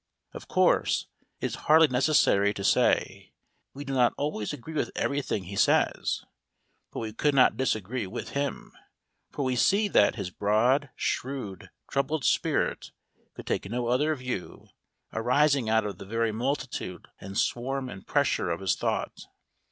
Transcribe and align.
Of 0.33 0.47
course 0.47 1.05
it 1.41 1.45
is 1.45 1.53
hardly 1.69 1.87
necessary 1.87 2.55
to 2.55 2.63
say 2.63 3.33
we 3.75 3.83
do 3.85 3.93
not 3.93 4.15
always 4.17 4.51
agree 4.51 4.73
with 4.73 4.89
everything 4.95 5.43
he 5.43 5.55
says. 5.55 6.25
But 6.91 7.01
we 7.01 7.13
could 7.13 7.35
not 7.35 7.55
disagree 7.55 8.07
with 8.07 8.29
him; 8.29 8.75
for 9.29 9.45
we 9.45 9.55
see 9.55 9.87
that 9.89 10.15
his 10.15 10.31
broad, 10.31 10.89
shrewd, 10.95 11.69
troubled 11.87 12.25
spirit 12.25 12.89
could 13.35 13.45
take 13.45 13.69
no 13.69 13.89
other 13.89 14.15
view, 14.15 14.69
arising 15.13 15.69
out 15.69 15.85
of 15.85 15.99
the 15.99 16.05
very 16.07 16.31
multitude 16.31 17.07
and 17.19 17.37
swarm 17.37 17.87
and 17.87 18.07
pressure 18.07 18.49
of 18.49 18.61
his 18.61 18.73
thought. 18.73 19.27